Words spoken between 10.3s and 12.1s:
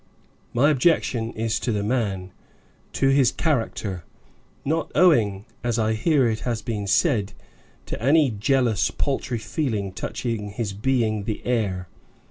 his being the heir.